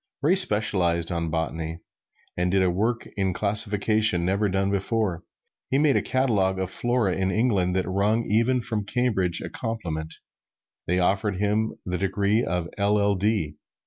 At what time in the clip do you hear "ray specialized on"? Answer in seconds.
0.23-1.29